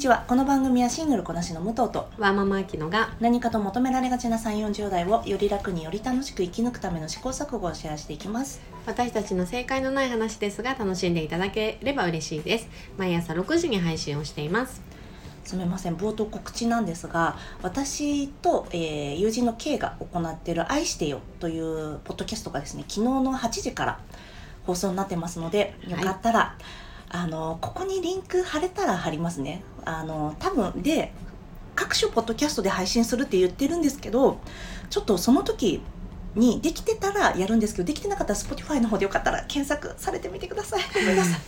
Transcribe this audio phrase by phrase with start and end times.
[0.00, 0.24] ちは。
[0.26, 3.14] この番組はシングルこなしの武藤とワーママアキノが。
[3.20, 8.62] 何かと求められがちな3 4 0代をより楽により楽しく生き抜くための試行錯誤をシェアしていきます。
[8.86, 12.68] 私たちの正解のない話ですが楽しんでいただければ嬉しいです。
[12.96, 14.80] 毎朝6時に配信をしています。
[15.44, 15.96] すみません。
[15.96, 24.00] 冒頭告知なんですが私と、えー友人の K が行っている「愛してよ」というポッドキャストがですね昨日の8時から
[24.66, 26.56] 放送になってますのでよかったら、
[27.12, 31.12] あのここにリンク貼れたら貼りますねあの多分で
[31.74, 34.38] 各種ポッドキャストで配信するって言ってるんですけど
[34.90, 35.80] ちょっとその時
[36.34, 40.82] にできてたらやるんですけどできてなかったら Spotify の方でよかったら検索されてみてください。
[40.94, 41.40] ごめんなさい。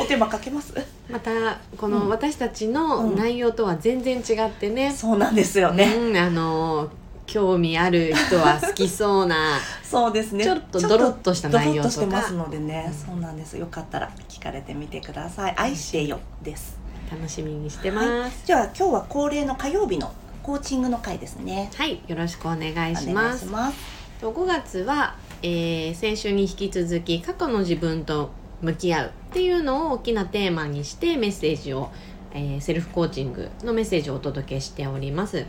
[0.00, 0.74] お手間かけます。
[1.08, 1.30] また
[1.76, 1.92] こうん。
[1.92, 6.88] の私たちのうん内容とは全然違ってね、そうなんですよね、うん、あの
[7.26, 10.42] 興味ある人は好きそうな そうですね。
[10.42, 11.94] ちょっとドロッとした内容とか。
[11.94, 13.56] ドロッとしてますのでね、うんそうなんです。
[13.56, 15.54] よかったら聞かれてみてください。
[15.56, 16.76] 愛してよです
[17.10, 18.46] 楽しみにしてます。
[18.46, 21.70] じゃあ今日は恒例の火曜日のコーチングの回ですね。
[21.74, 23.78] はい、よろしくお願いしお願ますいします。
[24.20, 31.90] と5月は、えー先週に引き続き過去の自分と向き合うっていうのを大きなテーマにしてメッセージを、
[32.32, 35.46] えーセルフコーチングのメッセージをお届けしております、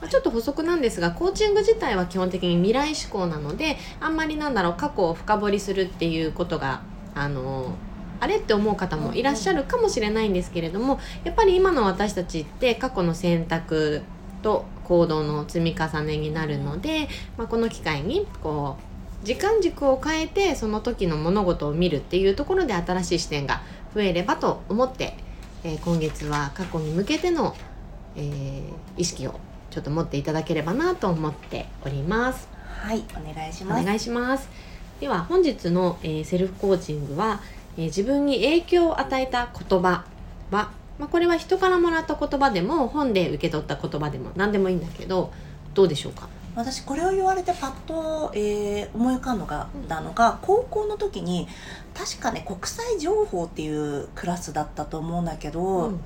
[0.00, 6.82] まあちょっと補足なんですがコーチング自体は基本的に未来志向なのであんまりなんだろう過去を深掘りするっていうことが
[7.14, 7.91] あのー
[8.22, 14.02] あれって思う方もいらっしゃるかもしれないんですけれどもやっぱり今の私たちって過去の選択
[14.42, 18.76] と行動の積み重ねになるので、まあ、この機会にこ
[19.22, 25.16] う時間軸を変えてその時の物事を見るっていうところで新しい視点が増えればと思って、
[25.64, 27.56] えー今月は過去に向けての、
[28.14, 28.62] えー
[28.96, 29.34] 意識を
[29.70, 32.48] ちょっと持っていただければなと思っております。
[32.82, 34.48] はいお願いしおます願いします。
[35.00, 37.40] では本日の、えーセルフコーチングは、
[37.76, 40.04] えー自分に影響を与えた言葉
[40.50, 45.32] は、まあ、これは人からもらった言葉でも本で受け取った言葉でも何でもいいんだけど
[45.74, 46.28] どうでしょうか？
[46.54, 51.48] 私これを言われてパッと、えー思い浮かんのがたのが高校の時に
[51.94, 56.00] 確かね国際情報っていうクラスだったと思うんだけど、うん。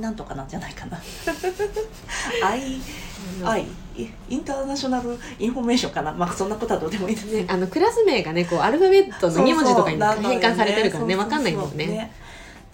[0.00, 0.98] なんとかなんじゃないかな。
[2.44, 2.60] 愛
[3.44, 3.66] 愛
[4.28, 6.12] インターナショナルインフォメーションかな？
[6.12, 12.12] まあそんなことはどうでもいいですね、あのクラス名がねこうアルファベットの2文字とかに変換されてるからね分かんないんだよね。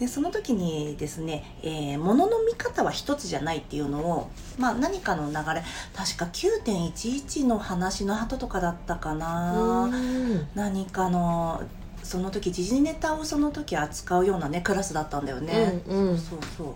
[0.01, 5.63] でその時にですね、えー、物の見方は一つじゃないっていうのを、まあ、何かの流れ
[5.95, 10.49] 確か9.11の話の後とかだったかな、うん。
[10.57, 11.63] 何かの
[12.03, 15.81] その時時事ネタをその時扱うようなねクラスだったんだよね。
[15.87, 16.19] うんうん。
[16.19, 16.75] そうそう。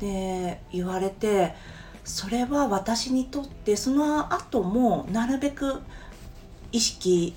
[0.00, 1.54] で言われて
[2.04, 5.80] それは私にとってその後もなるべく
[6.72, 7.34] 意識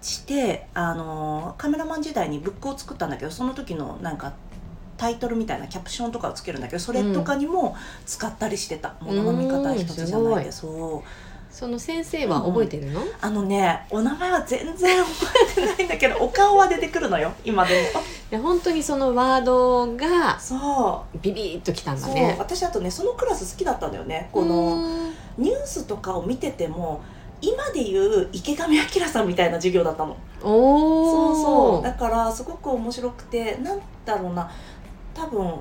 [0.00, 4.34] してあのカメラマン時代にブックを作ったんだけどその時のなんか
[4.96, 7.76] タイトルみたいなキャプションとかをつけるんだけどそれとかにも
[8.06, 11.08] 使ったりしてた、ものの見方一つじゃないでそう
[11.56, 15.10] その先生は覚えてるの、あのねお名前は全然覚
[15.52, 18.02] えてないんだけどお顔は出てくるのよ今でも。
[18.30, 21.18] で本当にそのワードがそう。
[21.22, 22.36] ビビッときたんだそう、ね。
[22.38, 27.00] 私あとねそのクラス好きだったんだよねこうのんニュースとかを見てても
[27.40, 30.14] 今でいう池上彰さんみたいな授業だったの。
[30.42, 31.82] おそうそう。
[31.82, 34.50] だだからすごく面白くてなんだろうな。
[35.14, 35.54] 多分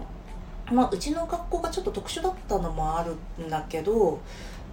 [0.74, 4.20] まあうちの学校がちょっと特殊だったのもあるんだけど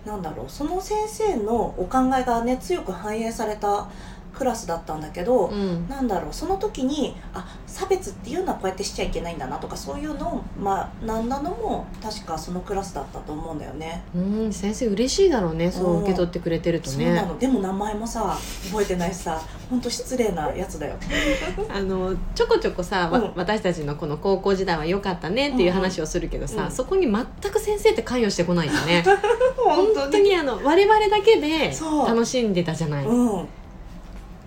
[0.05, 3.89] なんだろうその先生のお考えがね強く反映された
[4.35, 5.89] クラスだったんだけど、うん。
[5.89, 14.03] なんだろうその時にあ差別っていうのはこうやってしちゃいけないんだなとかそういうのをまあなんだのも確かそのクラスだったと思うんだよね。
[14.15, 17.39] うん先生嬉しいだろうねそう受け取ってくれてるとそうなねの。
[17.39, 18.37] でも名前もさ
[18.71, 19.41] 覚えてないしさ
[19.71, 20.97] 本当失礼なやつだよ。
[21.69, 23.33] あのちょこちょこさ、わうん。
[23.37, 26.71] 私たちのこの高校時代は良かったねっていう話をするけどさ、うん。
[26.71, 29.05] そこに全く先生って関与してこないよね。
[29.57, 31.73] 本本当にあの我々だけで
[32.07, 33.07] 楽しんでたじゃない。
[33.07, 33.49] うん。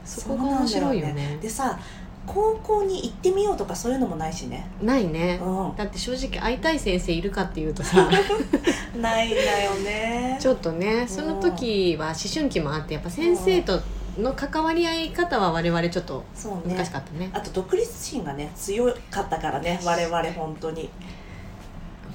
[0.06, 1.80] そこが面白いよねでさ
[2.26, 4.66] 高校に行ってみようとかそういうのもないしね。
[4.82, 8.10] ないねうだって正直会いたい先生いるかっていうとさん。
[9.00, 10.38] ないんだよね。
[10.40, 13.80] ちょっとねその時は思春期もあってやっぱ先生と
[14.18, 16.92] の関わり合い方は我々ちょっとそうね難し。
[16.92, 20.90] かったねあと独立心がね強かったからね我々本当に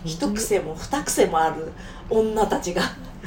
[0.05, 1.73] 一癖も二癖もある
[2.09, 2.83] 女たちが。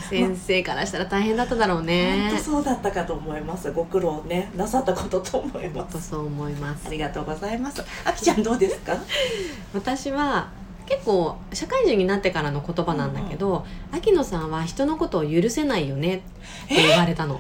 [0.10, 2.28] 先生からしたら大変だっただろうね。
[2.30, 3.72] 本当そうだったかと思います。
[3.72, 4.52] ご苦労ね。
[4.56, 6.10] なさったことと思います。
[6.10, 6.88] そう思います。
[6.88, 7.84] ありがとうございます。
[8.04, 8.98] あきちゃんどうですか？
[9.74, 10.50] 私は
[10.86, 16.20] 結構社会人になってからの言葉なんだけど、秋野さんは人のことを許せないよねっ
[16.68, 17.40] て言われたの。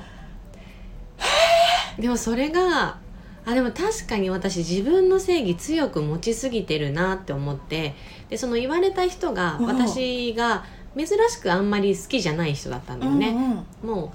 [1.99, 2.97] でもそれが
[3.45, 7.95] あでも確かに私自分の正義強く持ちすぎてるなって思って
[8.29, 10.63] でその言われた人がうん私が
[10.95, 13.95] 珍しくあんまり好きじゃない人だったんだよね、うんうん。
[13.95, 14.13] も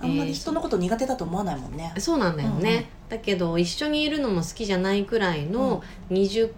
[0.00, 1.92] あんまり人のこと苦手だと思わないもんね。
[1.96, 6.50] うそうなんだよね、だけど一緒にいるのも好きじゃないくらいの20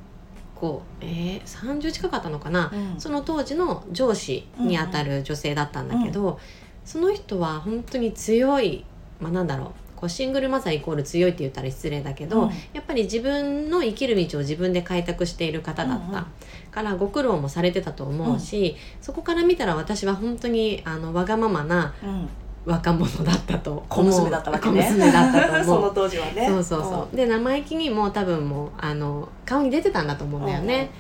[0.55, 3.01] 個、えー、30近かったのかな、うん。
[3.01, 6.41] その当時の上司にあたる女性だったんだけど、
[6.85, 8.85] その人は本当に強い
[9.21, 12.51] まあなんだろうこうシングルマザーイコール強いって言ったら失礼だけど、うん。
[12.73, 16.27] やっぱり自分の生きる道を自分で開拓している方だった、うんうん。
[16.71, 22.29] からご苦労もされてたと思うし、そこから見たら私は本当にあのわがままなうん。
[22.67, 23.85] 若者だったと思う。
[23.89, 24.83] 小娘だったわけね。
[24.83, 26.47] 小娘だったと その思う当時はね。
[26.49, 27.17] そうそうそう。
[27.17, 30.91] で生意気にも多分もうあの顔に出てたんだと思うんだよね、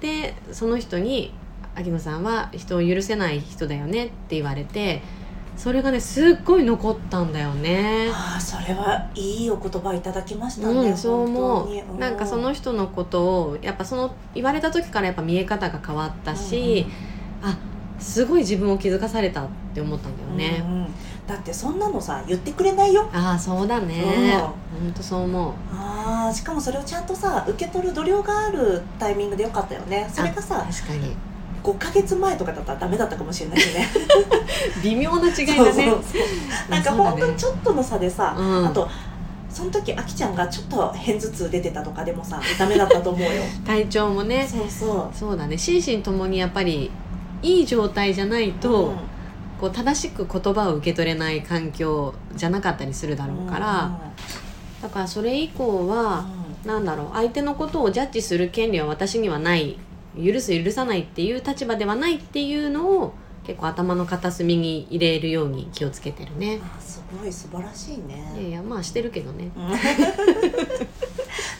[0.00, 1.32] でその人に
[1.74, 5.02] 「秋野さんは人を許せない人だよね」って言われて
[5.56, 8.08] それがねすっごい残ったんだよね。
[8.12, 11.98] ああそれはいいお言葉いただきましたね、うん、そう思う。
[11.98, 16.86] なんかその人のことをやっぱその言われた時からやっぱ見え方が変わったし、
[17.42, 17.56] あ
[17.98, 20.86] すごい自分を気づかされたって思ったんだよね、うんうん。
[21.26, 23.08] だってそんなのさ言ってくれないよ。
[23.12, 24.02] ああそうだね。
[24.74, 24.80] うん。
[24.80, 25.52] ほんとそう思う。
[25.72, 30.10] あーしかもそれをちゃんとさ受け取る度量があるタイミングでよかったよね。
[30.12, 31.16] それがさ確かに
[31.64, 33.88] 5ヶ月前とかだったらダメだったかもしれないよね。
[34.84, 35.92] 微妙な違いだね。
[36.68, 38.66] なんかほんとちょっとの差でさ、うん。
[38.66, 38.86] あと
[39.48, 43.30] その時あきちゃんがちょっと片頭痛出てたとかでもさダメだったと思うよ。
[43.64, 44.46] 体調もね。
[44.46, 45.16] そうそう。
[45.18, 45.56] そうだね。
[45.56, 46.90] 心身ともにやっぱり
[47.40, 48.96] いい状態じゃないと、うん。
[49.58, 53.98] こう正しく言葉を受け取れない環境じゃなかったりするだろうから、
[54.82, 56.26] だからそれ以降は、
[56.66, 57.06] なんだろう。
[57.14, 59.78] 相手のことをジャッジする権利は私にはない
[60.22, 63.14] 許す許さないっていう立場ではないっていうのを
[63.46, 66.60] 結構頭の片隅に入れるように気をつけてるね。
[66.76, 69.50] あすごい素晴らしいねいやいやまあしてるけどね。
[69.54, 69.72] う ん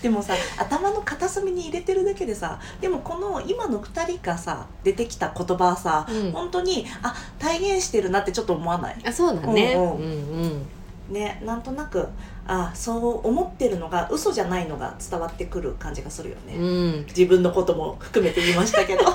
[0.03, 8.97] でもさ頭の片隅に入れてるだけでさでもこの今の2人がさ出てきた言葉はさ、うん本当にあ体現してるなってちょっと思わない？
[9.05, 9.75] あそうだね。
[9.75, 10.67] ううんんうん。
[11.09, 12.09] ねなんとなく
[12.47, 16.63] あそう思ってるのが嘘じゃないのが伝わってくる感じがするよね、う
[17.01, 19.05] ん、自分のことも含めて言いましたけど。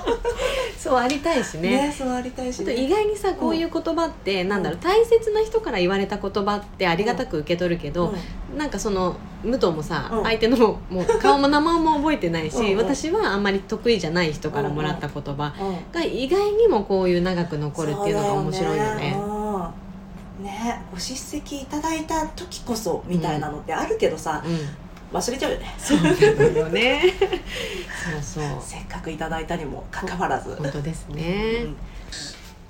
[0.79, 1.87] そうありたいしね。
[1.87, 8.13] ねそうありたいし、ね、意外にさこういう言葉って、なんだろう大切な人から言われた言葉ってありがたく受け取るけど、
[8.55, 10.23] なんかその武藤もさ、うん。
[10.23, 10.57] 相手の
[10.89, 12.77] もう顔も名前も覚えてないし うんうん。
[12.77, 15.75] 私はあんまり得意じゃない人からもらった言葉うんうん。
[15.91, 19.38] が意外にもこういう長く残るっていうのが面白いよね。
[20.39, 25.75] ねご叱責いただいた時こそみたいなのってあるけどさ、うん、忘れちゃうよね。
[25.77, 25.97] そう
[26.55, 27.01] よね。
[28.21, 28.61] そうそう。
[28.61, 31.63] せっかくいただいたにもかかわらず、本当ですうね。
[31.63, 31.75] ん。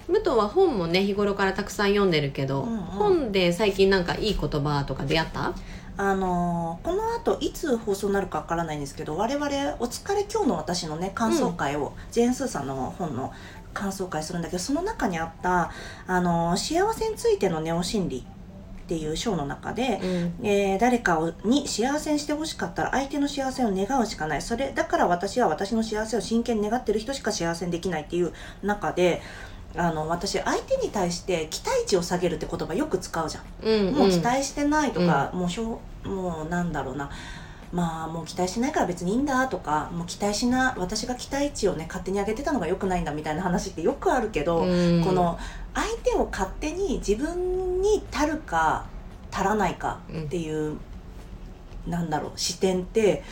[0.07, 2.79] 武藤は本もね日頃からたくさん読んでるけど、うんうん。
[2.79, 5.53] 本で最近なんかいい言葉とか出会った？
[5.97, 9.45] あのーこの後いつ放送になるかわからないんですけど我々
[9.79, 13.33] 「お疲れ今日の私」のね感想会を、ジェーン・スーさんの本の
[13.73, 15.71] 感想会するんだけどその中にあった、
[16.07, 18.25] あのー幸せについてのネオ心理」
[18.83, 20.45] っていう章の中で、うん。
[20.45, 24.41] えー誰かをに幸せにしてほしかったら相手の幸せを願うしかない。
[24.41, 28.33] それだから私は私の幸せを真剣に願ってる人しか幸せにできないっていう
[28.63, 29.21] 中で
[29.75, 33.43] あの私相手に対して期待値を下げるって言葉よく使うじゃん。
[33.63, 37.11] うんもう期待してないとか、もうしょうもうなんだろうな
[37.71, 45.03] まあもう期待しないから別にいいんだとかもう期待しな私が期待値をね勝手に上げてたのが良くないんだみたいな話ってよくあるけど、うん。
[45.03, 45.37] この
[45.75, 48.85] 相手を勝手に自分に足るか
[49.31, 50.77] 足らないかっていう、
[51.87, 53.23] なんだろう視点って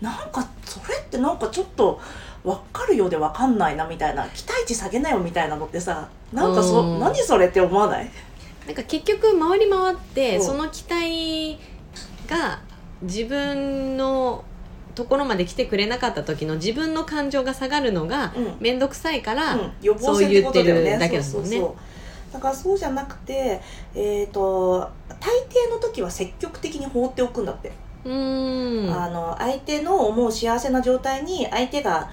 [0.00, 2.00] なんかそれってなんかちょっと
[2.42, 6.98] 分かるようで分かんないなみたいな期待値下げなよみたいなのってさなんかそ、うん。
[6.98, 8.10] 何それって思わない？
[8.66, 10.40] なんか結局回り回ってう。
[10.40, 11.58] んその期待
[12.28, 12.58] が
[13.04, 14.44] 自分の
[14.94, 18.56] ところまで来てくれなかった時の自分の感情が下がるのがうん。
[18.60, 20.06] 面倒くさいから、うん、予防ね。
[20.06, 21.08] そう言ってるだけだもんね。
[21.08, 21.74] そうそうそう。
[22.32, 23.60] だからそうじゃなくて
[23.94, 27.72] えっ、と大抵の時は積極的に放っておくんだって、
[28.04, 28.92] うーん。
[28.92, 32.10] あの相手の思う幸せな状態に相手が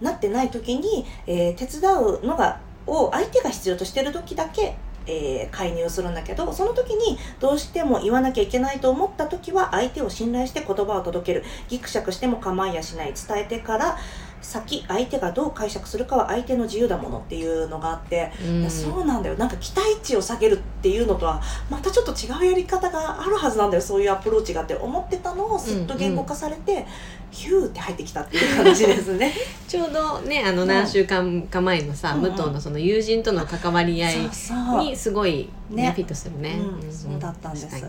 [0.00, 11.44] なってない時に、えー手伝うのがを相手が必要としてる時だけ、えー介入するんだけどその時にどうしても言わなきゃいけないと思った時は相手を信頼して言葉を届ける。
[11.68, 13.12] ギクシャクしても構いやしない。
[13.14, 13.96] 伝えてから
[14.44, 18.70] 先相手がどう解釈するかは相手の自由だものっていうのがあって、うん。
[18.70, 19.36] そうなんだよ。
[19.36, 24.74] なんか期待値を下げるっていうのとはまたちょっと違うやり方があるはずなんだよそういうアプローチがって。
[24.84, 26.86] 思ってたのをすっと言語化されて、
[27.30, 29.32] ヒューって入ってきたっていう話ですね。
[29.66, 35.84] ちょうどねあの何週間か前のさ、うん武藤のその友人との関わり合いにすごい、ね。
[35.84, 36.92] ねフィットするね、うん。
[36.92, 37.86] そうだったんです。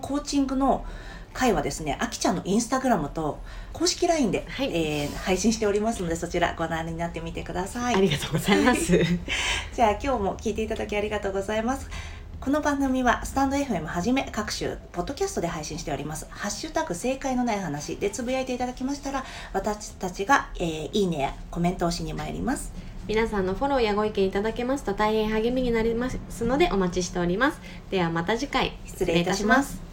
[0.00, 0.84] コーチングの
[1.32, 3.40] 回はですねあきちゃんのインスタグラムと
[3.72, 8.98] 公式 LINE で、はいえー配信しておりますのでそちらご覧になってみてくださいありがとうございます。
[9.74, 11.88] じゃあ今日も聞いていただきありがとうございます。
[12.40, 16.26] この番組はスタンド FM はじめ各種ポッドキャストで配信しております。
[16.30, 22.72] ハッシュタグ正解のない話でつぶやいていただきましたら私たちが、えーいいねやコメントをしに参ります。
[23.06, 27.60] 皆さんのフォローやご意見いただけますと大変励みになりますのでお待ちしております。
[27.90, 29.87] ではまた次回失礼いたします。